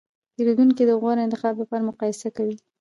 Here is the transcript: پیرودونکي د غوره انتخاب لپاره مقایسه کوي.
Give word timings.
پیرودونکي 0.33 0.83
د 0.85 0.91
غوره 1.01 1.21
انتخاب 1.23 1.53
لپاره 1.61 1.87
مقایسه 1.89 2.27
کوي. 2.37 2.55